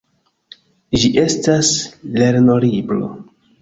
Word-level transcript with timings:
Ĝi 1.03 1.13
estas 1.25 1.71
lernolibro. 2.19 3.17